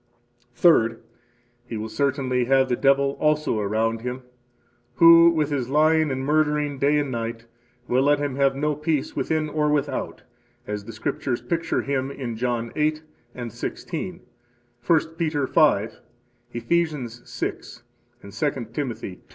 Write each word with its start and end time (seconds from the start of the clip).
Third, 0.55 0.99
he 1.67 1.77
will 1.77 1.87
certainly 1.87 2.45
have 2.45 2.69
the 2.69 2.75
devil 2.75 3.17
also 3.19 3.59
around 3.59 4.01
him, 4.01 4.23
who 4.95 5.29
with 5.29 5.51
his 5.51 5.69
lying 5.69 6.09
and 6.09 6.25
murdering 6.25 6.79
day 6.79 6.97
and 6.97 7.11
night 7.11 7.45
will 7.87 8.01
let 8.01 8.17
him 8.17 8.35
have 8.35 8.55
no 8.55 8.73
peace, 8.73 9.15
within 9.15 9.47
or 9.47 9.69
without, 9.69 10.23
as 10.65 10.85
the 10.85 10.91
Scriptures 10.91 11.39
picture 11.43 11.83
him 11.83 12.09
in 12.09 12.35
John 12.35 12.71
8 12.75 13.03
and 13.35 13.53
16; 13.53 14.21
1 14.83 14.99
Peter 15.17 15.45
5; 15.45 16.01
Ephesians 16.51 17.21
6; 17.29 17.83
and 18.23 18.33
2 18.33 18.69
Timothy 18.73 19.17
2. 19.17 19.21